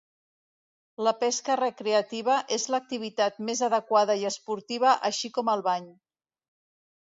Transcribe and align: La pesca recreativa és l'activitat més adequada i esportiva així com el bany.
La 1.07 1.11
pesca 1.23 1.57
recreativa 1.61 2.39
és 2.57 2.67
l'activitat 2.75 3.39
més 3.51 3.63
adequada 3.69 4.19
i 4.25 4.29
esportiva 4.33 4.99
així 5.15 5.35
com 5.41 5.57
el 5.57 5.67
bany. 5.73 5.89